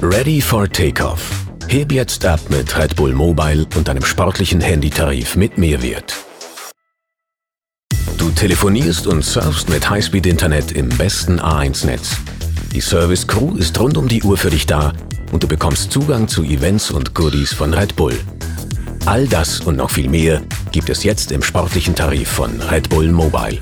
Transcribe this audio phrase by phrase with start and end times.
[0.00, 1.28] Ready for Takeoff.
[1.66, 6.14] Heb jetzt ab mit Red Bull Mobile und einem sportlichen Handytarif mit Mehrwert.
[8.16, 12.16] Du telefonierst und surfst mit Highspeed-Internet im besten A1-Netz.
[12.72, 14.92] Die Service Crew ist rund um die Uhr für dich da
[15.32, 18.14] und du bekommst Zugang zu Events und Goodies von Red Bull.
[19.04, 23.10] All das und noch viel mehr gibt es jetzt im sportlichen Tarif von Red Bull
[23.10, 23.58] Mobile.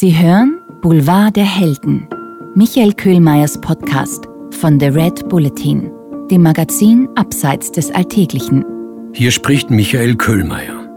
[0.00, 2.08] Sie hören Boulevard der Helden,
[2.54, 4.24] Michael Köhlmeiers Podcast
[4.58, 5.90] von The Red Bulletin,
[6.30, 8.64] dem Magazin Abseits des Alltäglichen.
[9.12, 10.88] Hier spricht Michael Köhlmeier.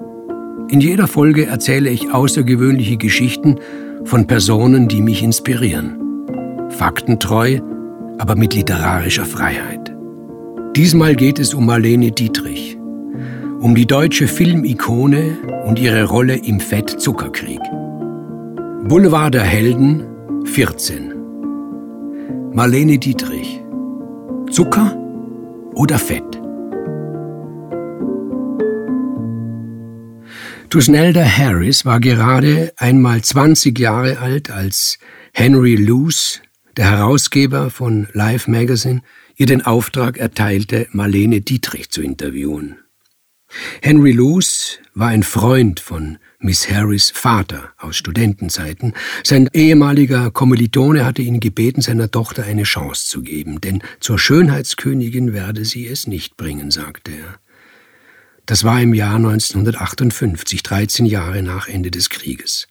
[0.70, 3.60] In jeder Folge erzähle ich außergewöhnliche Geschichten
[4.06, 6.70] von Personen, die mich inspirieren.
[6.70, 7.60] Faktentreu,
[8.20, 9.94] aber mit literarischer Freiheit.
[10.78, 12.78] Diesmal geht es um Marlene Dietrich,
[13.60, 17.60] um die deutsche Filmikone und ihre Rolle im Fett-Zuckerkrieg.
[18.86, 21.14] Boulevard der Helden 14.
[22.54, 23.62] Marlene Dietrich.
[24.52, 24.94] Zucker
[25.74, 26.22] oder Fett?
[30.70, 35.00] Tusnelda Harris war gerade einmal 20 Jahre alt, als
[35.34, 36.42] Henry Luce,
[36.76, 39.02] der Herausgeber von Life Magazine,
[39.38, 42.80] ihr den Auftrag erteilte, Marlene Dietrich zu interviewen.
[43.82, 48.94] Henry Luce war ein Freund von Miss Harris Vater aus Studentenzeiten.
[49.24, 55.32] Sein ehemaliger Kommilitone hatte ihn gebeten, seiner Tochter eine Chance zu geben, denn zur Schönheitskönigin
[55.32, 57.40] werde sie es nicht bringen, sagte er.
[58.46, 62.68] Das war im Jahr 1958, 13 Jahre nach Ende des Krieges.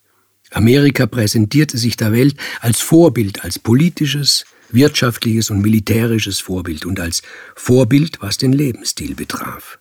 [0.51, 7.23] Amerika präsentierte sich der Welt als Vorbild, als politisches, wirtschaftliches und militärisches Vorbild und als
[7.55, 9.79] Vorbild, was den Lebensstil betraf.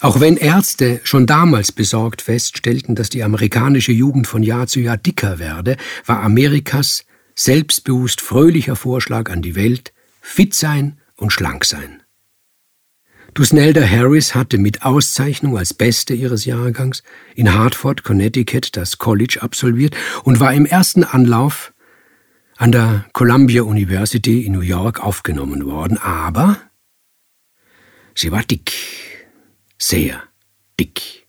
[0.00, 4.96] Auch wenn Ärzte schon damals besorgt feststellten, dass die amerikanische Jugend von Jahr zu Jahr
[4.96, 9.92] dicker werde, war Amerikas selbstbewusst fröhlicher Vorschlag an die Welt
[10.22, 12.02] fit sein und schlank sein.
[13.34, 17.02] Dusnelda Harris hatte mit Auszeichnung als Beste ihres Jahrgangs
[17.34, 19.94] in Hartford, Connecticut das College absolviert
[20.24, 21.74] und war im ersten Anlauf
[22.56, 26.58] an der Columbia University in New York aufgenommen worden, aber
[28.14, 28.72] sie war dick
[29.78, 30.22] sehr
[30.78, 31.26] dick.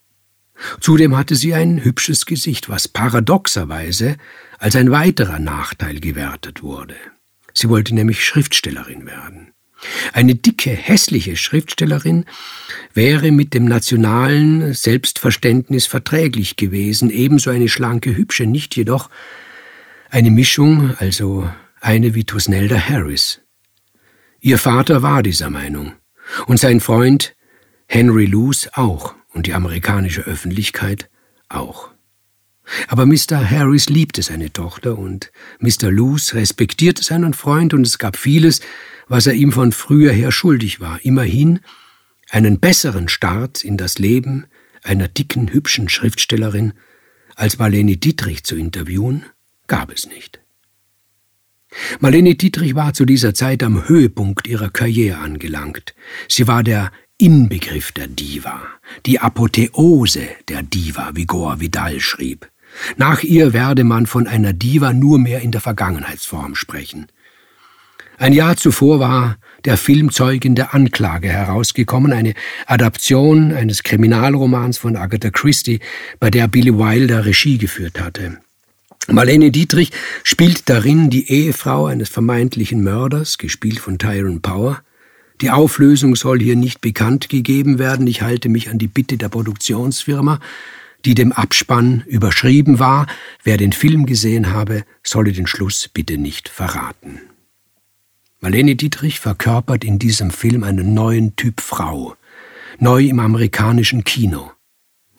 [0.80, 4.18] Zudem hatte sie ein hübsches Gesicht, was paradoxerweise
[4.58, 6.96] als ein weiterer Nachteil gewertet wurde.
[7.54, 9.54] Sie wollte nämlich Schriftstellerin werden.
[10.14, 12.26] Eine dicke, hässliche Schriftstellerin
[12.94, 19.10] wäre mit dem nationalen Selbstverständnis verträglich gewesen, ebenso eine schlanke, hübsche nicht, jedoch
[20.10, 21.50] eine Mischung, also
[21.80, 23.42] eine wie Tusnelda Harris.
[24.40, 25.94] Ihr Vater war dieser Meinung,
[26.48, 27.36] und sein Freund
[27.88, 31.10] Henry Luce auch und die amerikanische Öffentlichkeit
[31.50, 31.90] auch.
[32.88, 33.50] Aber Mr.
[33.50, 35.90] Harris liebte seine Tochter und Mr.
[35.90, 38.60] Luce respektierte seinen Freund und es gab vieles,
[39.08, 41.00] was er ihm von früher her schuldig war.
[41.04, 41.62] Immerhin
[42.30, 44.48] einen besseren Start in das Leben
[44.84, 46.74] einer dicken, hübschen Schriftstellerin
[47.36, 49.26] als Marlene Dietrich zu interviewen,
[49.68, 50.40] gab es nicht.
[52.00, 55.94] Marlene Dietrich war zu dieser Zeit am Höhepunkt ihrer Karriere angelangt.
[56.28, 58.62] Sie war der Inbegriff der Diva,
[59.08, 62.48] die Apotheose der Diva, wie Goa Vidal schrieb.
[62.96, 67.08] Nach ihr werde man von einer Diva nur mehr in der Vergangenheitsform sprechen.
[68.20, 72.36] Ein Jahr zuvor war der Film Zeugin der Anklage herausgekommen, eine
[72.68, 75.80] Adaption eines Kriminalromans von Agatha Christie,
[76.20, 78.38] bei der Billy Wilder Regie geführt hatte.
[79.08, 79.92] Marlene Dietrich
[80.22, 84.84] spielt darin die Ehefrau eines vermeintlichen Mörders, gespielt von Tyrone Power,
[85.42, 88.08] die Auflösung soll hier nicht bekannt gegeben werden.
[88.08, 90.40] Ich halte mich an die Bitte der Produktionsfirma,
[91.06, 93.08] die dem Abspann überschrieben war.
[93.44, 97.22] Wer den Film gesehen habe, solle den Schluss bitte nicht verraten.
[98.40, 102.16] Marlene Dietrich verkörpert in diesem Film einen neuen Typ Frau,
[102.80, 104.52] neu im amerikanischen Kino.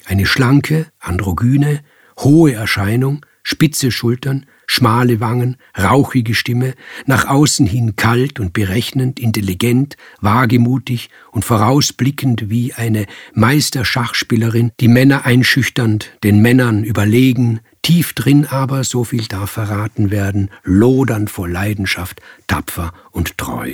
[0.05, 1.83] Eine schlanke, androgyne,
[2.19, 6.75] hohe Erscheinung, spitze Schultern, schmale Wangen, rauchige Stimme,
[7.07, 15.25] nach außen hin kalt und berechnend, intelligent, wagemutig und vorausblickend wie eine Meisterschachspielerin, die Männer
[15.25, 22.21] einschüchternd, den Männern überlegen, tief drin aber, so viel darf verraten werden, lodern vor Leidenschaft,
[22.47, 23.73] tapfer und treu.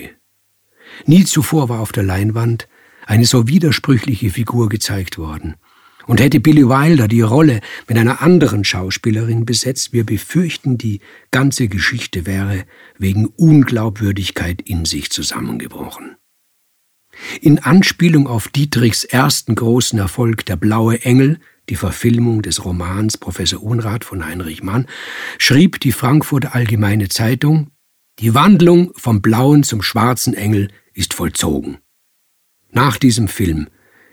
[1.07, 2.69] Nie zuvor war auf der Leinwand
[3.05, 5.57] eine so widersprüchliche Figur gezeigt worden.
[6.07, 11.69] Und hätte Billy Wilder die Rolle mit einer anderen Schauspielerin besetzt, wir befürchten, die ganze
[11.69, 12.65] Geschichte wäre
[12.99, 16.17] wegen Unglaubwürdigkeit in sich zusammengebrochen.
[17.41, 23.63] In Anspielung auf Dietrichs ersten großen Erfolg Der blaue Engel, die Verfilmung des Romans Professor
[23.63, 24.87] Unrat von Heinrich Mann,
[25.39, 27.71] schrieb die Frankfurter Allgemeine Zeitung,
[28.19, 31.79] die Wandlung vom blauen zum schwarzen Engel ist vollzogen.
[32.71, 33.69] Nach diesem Film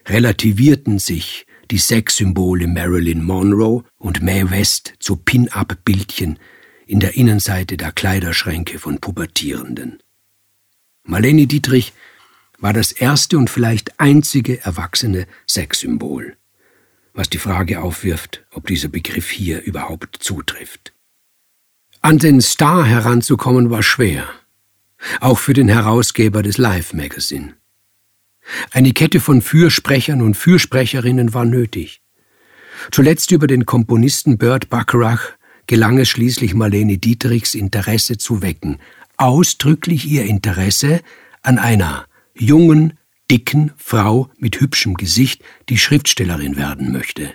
[0.08, 6.38] relativierten sich die Sexsymbole Marilyn Monroe und Mae West zu Pin-up-Bildchen
[6.86, 10.04] in der Innenseite der Kleiderschränke von Pubertierenden.
[11.04, 11.94] Marlene Dietrich
[12.60, 16.36] war das erste und vielleicht einzige erwachsene Sexsymbol,
[17.14, 20.94] was die Frage aufwirft, ob dieser Begriff hier überhaupt zutrifft.
[22.02, 24.28] An den Star heranzukommen war schwer,
[25.22, 27.56] auch für den Herausgeber des Life Magazine.
[28.72, 32.02] Eine Kette von Fürsprechern und Fürsprecherinnen war nötig.
[32.92, 35.34] Zuletzt über den Komponisten Burt Bacharach
[35.68, 38.80] gelang es schließlich Marlene Dietrichs Interesse zu wecken,
[39.18, 41.02] ausdrücklich ihr Interesse
[41.44, 42.98] an einer jungen,
[43.30, 47.32] dicken Frau mit hübschem Gesicht, die Schriftstellerin werden möchte.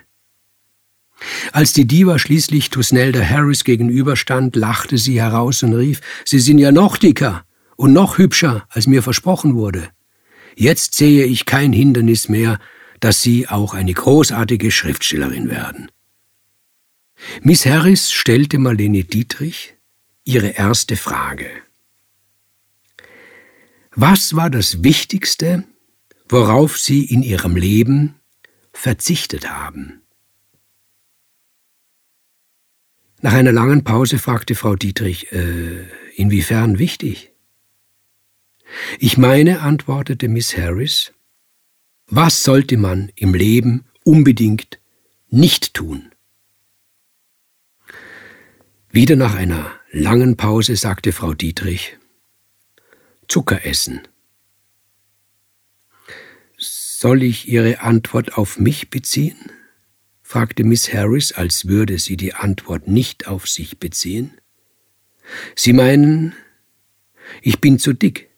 [1.52, 6.72] Als die Diva schließlich Tusnelda Harris gegenüberstand, lachte sie heraus und rief, Sie sind ja
[6.72, 7.44] noch dicker
[7.76, 9.88] und noch hübscher, als mir versprochen wurde.
[10.58, 12.58] Jetzt sehe ich kein Hindernis mehr,
[13.00, 15.92] dass Sie auch eine großartige Schriftstellerin werden.
[17.42, 19.74] Miss Harris stellte Marlene Dietrich
[20.24, 21.50] ihre erste Frage.
[23.94, 25.64] Was war das Wichtigste,
[26.28, 28.14] worauf Sie in Ihrem Leben
[28.72, 30.00] verzichtet haben?
[33.20, 35.86] Nach einer langen Pause fragte Frau Dietrich, äh,
[36.16, 37.35] inwiefern wichtig?
[38.98, 41.12] Ich meine, antwortete Miss Harris,
[42.06, 44.80] was sollte man im Leben unbedingt
[45.28, 46.10] nicht tun?
[48.90, 51.98] Wieder nach einer langen Pause sagte Frau Dietrich,
[53.28, 54.02] Zucker essen.
[56.56, 59.36] Soll ich Ihre Antwort auf mich beziehen?
[60.22, 64.32] fragte Miss Harris, als würde sie die Antwort nicht auf sich beziehen.
[65.54, 66.34] Sie meinen,
[67.42, 68.30] ich bin zu dick.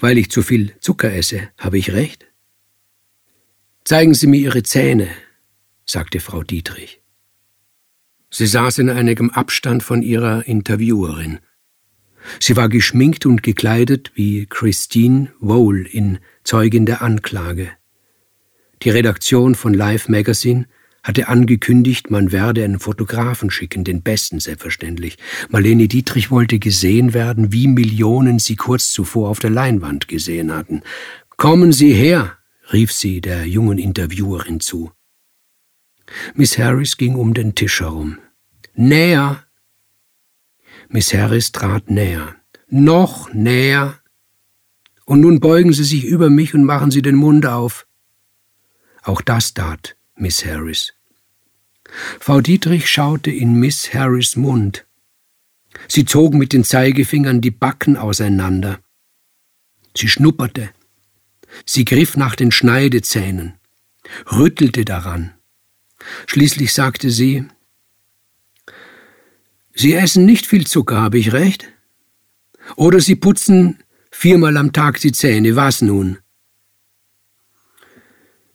[0.00, 2.26] Weil ich zu viel Zucker esse, habe ich recht?
[3.84, 5.08] Zeigen Sie mir Ihre Zähne,
[5.86, 7.00] sagte Frau Dietrich.
[8.30, 11.40] Sie saß in einigem Abstand von ihrer Interviewerin.
[12.38, 17.70] Sie war geschminkt und gekleidet wie Christine Vole in Zeugin der Anklage.
[18.82, 20.66] Die Redaktion von Life Magazine
[21.02, 25.16] hatte angekündigt, man werde einen Fotografen schicken, den besten selbstverständlich.
[25.48, 30.82] Marlene Dietrich wollte gesehen werden, wie Millionen sie kurz zuvor auf der Leinwand gesehen hatten.
[31.36, 32.36] Kommen Sie her,
[32.72, 34.92] rief sie der jungen Interviewerin zu.
[36.34, 38.18] Miss Harris ging um den Tisch herum.
[38.74, 39.44] Näher,
[40.88, 42.34] Miss Harris trat näher.
[42.68, 44.00] Noch näher.
[45.06, 47.86] Und nun beugen Sie sich über mich und machen Sie den Mund auf.
[49.02, 50.92] Auch das tat Miss Harris.
[52.20, 54.86] Frau Dietrich schaute in Miss Harris Mund.
[55.88, 58.80] Sie zog mit den Zeigefingern die Backen auseinander.
[59.96, 60.70] Sie schnupperte.
[61.66, 63.54] Sie griff nach den Schneidezähnen,
[64.30, 65.34] rüttelte daran.
[66.26, 67.46] Schließlich sagte sie,
[69.74, 71.66] Sie essen nicht viel Zucker, habe ich recht?
[72.76, 76.18] Oder Sie putzen viermal am Tag die Zähne, was nun?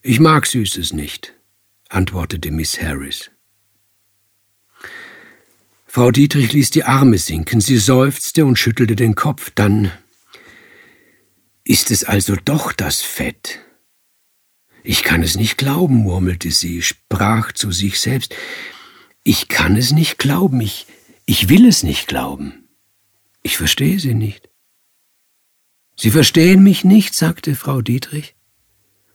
[0.01, 1.33] Ich mag Süßes nicht,
[1.89, 3.31] antwortete Miss Harris.
[5.85, 9.91] Frau Dietrich ließ die Arme sinken, sie seufzte und schüttelte den Kopf, dann
[11.63, 13.59] ist es also doch das Fett.
[14.83, 18.35] Ich kann es nicht glauben, murmelte sie, sprach zu sich selbst.
[19.23, 20.85] Ich kann es nicht glauben, ich,
[21.25, 22.67] ich will es nicht glauben.
[23.41, 24.49] Ich verstehe Sie nicht.
[25.95, 28.35] Sie verstehen mich nicht, sagte Frau Dietrich.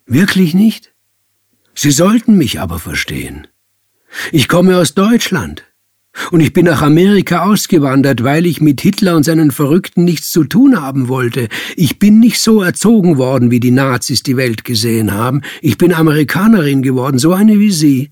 [0.06, 0.89] Wirklich nicht?
[1.82, 3.46] Sie sollten mich aber verstehen.
[4.32, 5.64] Ich komme aus Deutschland.
[6.30, 10.44] Und ich bin nach Amerika ausgewandert, weil ich mit Hitler und seinen Verrückten nichts zu
[10.44, 11.48] tun haben wollte.
[11.76, 15.40] Ich bin nicht so erzogen worden, wie die Nazis die Welt gesehen haben.
[15.62, 18.10] Ich bin Amerikanerin geworden, so eine wie Sie.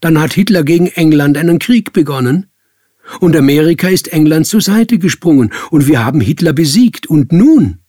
[0.00, 2.46] Dann hat Hitler gegen England einen Krieg begonnen.
[3.20, 7.06] Und Amerika ist England zur Seite gesprungen und wir haben Hitler besiegt.
[7.06, 7.83] Und nun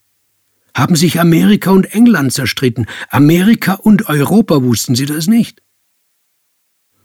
[0.76, 2.86] haben sich Amerika und England zerstritten.
[3.10, 5.64] Amerika und Europa wussten Sie das nicht?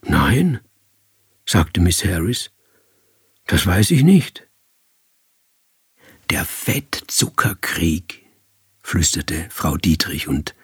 [0.03, 0.61] Nein,
[1.47, 2.51] sagte Miss Harris.
[3.47, 4.49] Das weiß ich nicht.
[6.31, 8.27] Der Fettzuckerkrieg,
[8.83, 10.55] flüsterte Frau Dietrich und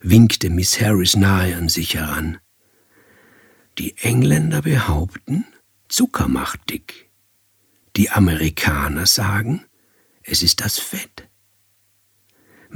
[0.00, 2.38] winkte Miss Harris nahe an sich heran.
[3.78, 5.44] Die Engländer behaupten,
[5.88, 7.10] Zucker macht dick.
[7.96, 9.64] Die Amerikaner sagen,
[10.22, 11.23] es ist das Fett.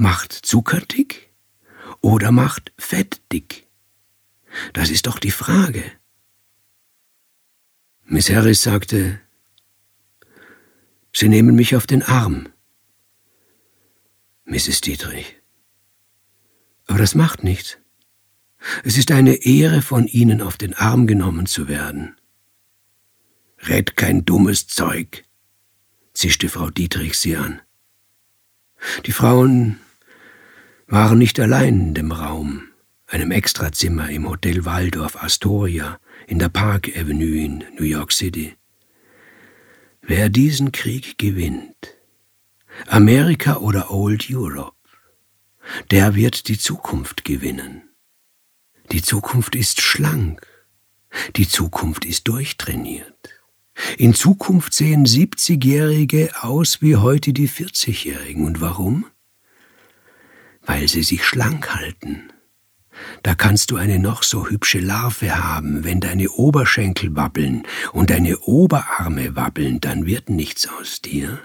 [0.00, 1.28] Macht Zucker dick
[2.00, 3.66] oder macht Fett dick?
[4.72, 5.82] Das ist doch die Frage.
[8.04, 9.20] Miss Harris sagte,
[11.12, 12.48] Sie nehmen mich auf den Arm.
[14.44, 14.82] Mrs.
[14.82, 15.40] Dietrich.
[16.86, 17.78] Aber das macht nichts.
[18.84, 22.14] Es ist eine Ehre, von Ihnen auf den Arm genommen zu werden.
[23.66, 25.24] Red kein dummes Zeug,
[26.14, 27.60] zischte Frau Dietrich sie an.
[29.04, 29.80] Die Frauen
[30.88, 32.62] waren nicht allein in dem Raum,
[33.06, 38.54] einem Extrazimmer im Hotel Waldorf Astoria in der Park Avenue in New York City.
[40.00, 41.94] Wer diesen Krieg gewinnt,
[42.86, 44.76] Amerika oder Old Europe,
[45.90, 47.82] der wird die Zukunft gewinnen.
[48.90, 50.46] Die Zukunft ist schlank,
[51.36, 53.14] die Zukunft ist durchtrainiert.
[53.98, 58.46] In Zukunft sehen 70-Jährige aus wie heute die 40-Jährigen.
[58.46, 59.04] Und warum?
[60.68, 62.30] Weil sie sich schlank halten.
[63.22, 68.38] Da kannst du eine noch so hübsche Larve haben, wenn deine Oberschenkel wabbeln und deine
[68.40, 71.40] Oberarme wabbeln, dann wird nichts aus dir.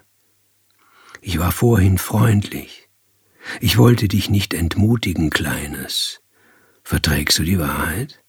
[1.21, 2.89] Ich war vorhin freundlich.
[3.61, 6.21] Ich wollte dich nicht entmutigen, Kleines.
[6.83, 8.21] Verträgst du die Wahrheit?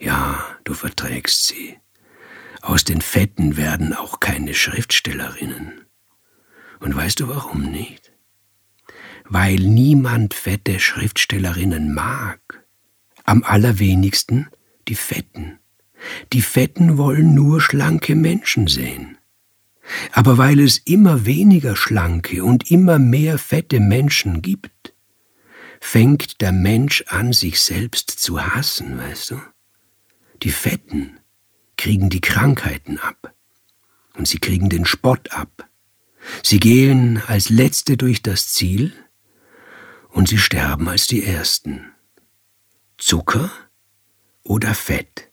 [0.00, 1.76] Ja, du verträgst sie.
[2.62, 5.84] Aus den Fetten werden auch keine Schriftstellerinnen.
[6.80, 8.12] Und weißt du warum nicht?
[9.28, 12.40] Weil niemand fette Schriftstellerinnen mag.
[13.24, 14.48] Am allerwenigsten
[14.88, 15.58] die Fetten.
[16.32, 19.18] Die Fetten wollen nur schlanke Menschen sehen.
[20.12, 24.94] Aber weil es immer weniger schlanke und immer mehr fette Menschen gibt,
[25.80, 29.40] fängt der Mensch an, sich selbst zu hassen, weißt du?
[30.42, 31.18] Die Fetten
[31.76, 33.34] kriegen die Krankheiten ab
[34.16, 35.68] und sie kriegen den Spott ab.
[36.42, 38.92] Sie gehen als Letzte durch das Ziel
[40.08, 41.92] und sie sterben als die Ersten.
[42.96, 43.50] Zucker
[44.42, 45.30] oder Fett?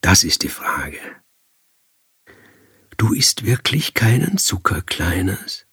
[0.00, 1.00] Das ist die Frage.
[2.96, 5.66] Du isst wirklich keinen Zucker, Kleines?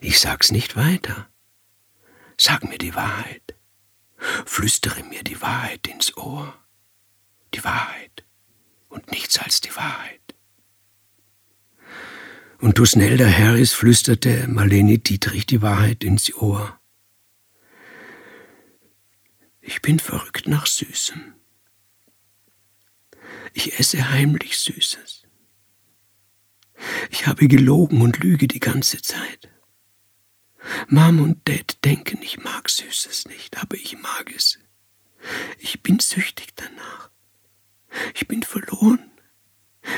[0.00, 1.28] Ich sag's nicht weiter.
[2.38, 3.56] Sag mir die Wahrheit.
[4.44, 6.54] Flüstere mir die Wahrheit ins Ohr.
[7.54, 8.24] Die Wahrheit
[8.88, 10.20] und nichts als die Wahrheit.
[12.58, 16.78] Und Dusnelda Harris flüsterte Marlene Dietrich die Wahrheit ins Ohr.
[19.66, 21.34] Ich bin verrückt nach Süßem.
[23.52, 25.24] Ich esse heimlich Süßes.
[27.10, 29.50] Ich habe gelogen und lüge die ganze Zeit.
[30.88, 34.60] Mom und Dad denken, ich mag Süßes nicht, aber ich mag es.
[35.58, 37.10] Ich bin süchtig danach.
[38.14, 39.10] Ich bin verloren.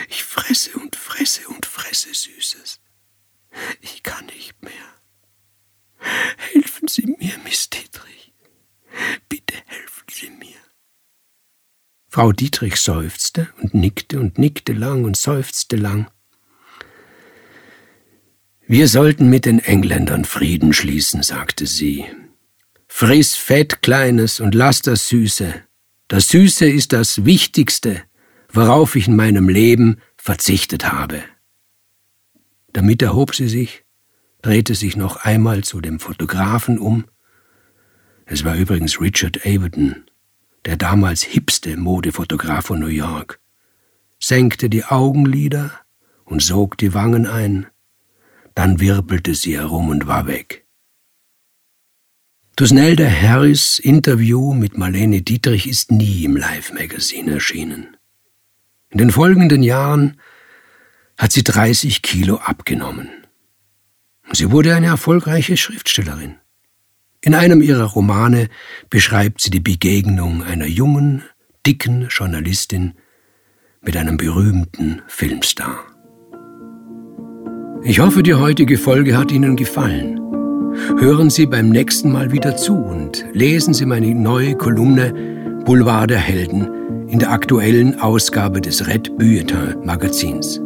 [0.08, 2.80] Ich fresse und fresse und fresse Süßes.
[3.82, 4.72] Ich kann nicht mehr.
[6.54, 8.32] Helfen Sie mir, Miss Dietrich.
[9.28, 10.56] Bitte helfen Sie mir.
[12.18, 16.10] Frau Dietrich seufzte und nickte und nickte lang und seufzte lang.
[18.66, 22.06] Wir sollten mit den Engländern Frieden schließen, sagte sie.
[22.88, 25.62] Friss Fett, Kleines, und lass das Süße.
[26.08, 28.02] Das Süße ist das Wichtigste,
[28.52, 31.22] worauf ich in meinem Leben verzichtet habe.
[32.72, 33.84] Damit erhob sie sich,
[34.42, 37.04] drehte sich noch einmal zu dem Fotografen um.
[38.26, 40.07] Es war übrigens Richard Avedon,
[40.64, 43.40] der damals hipste Modefotograf von New York,
[44.20, 45.70] senkte die Augenlider
[46.24, 47.66] und sog die Wangen ein,
[48.54, 50.66] dann wirbelte sie herum und war weg.
[52.56, 57.96] Tusnelda Harris Interview mit Marlene Dietrich ist nie im Live Magazine erschienen.
[58.90, 60.20] In den folgenden Jahren
[61.16, 63.10] hat sie 30 Kilo abgenommen.
[64.32, 66.36] Sie wurde eine erfolgreiche Schriftstellerin.
[67.20, 68.48] In einem ihrer Romane
[68.90, 71.25] beschreibt sie die Begegnung einer jungen,
[71.66, 72.94] dicken Journalistin
[73.82, 75.78] mit einem berühmten Filmstar.
[77.82, 80.20] Ich hoffe, die heutige Folge hat Ihnen gefallen.
[80.98, 86.18] Hören Sie beim nächsten Mal wieder zu und lesen Sie meine neue Kolumne Boulevard der
[86.18, 90.60] Helden in der aktuellen Ausgabe des Red Bulletin Magazins.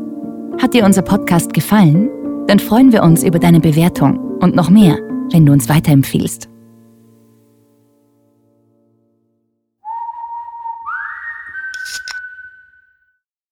[0.61, 2.11] Hat dir unser Podcast gefallen?
[2.47, 4.99] Dann freuen wir uns über deine Bewertung und noch mehr,
[5.33, 6.52] wenn du uns weiterempfiehlst.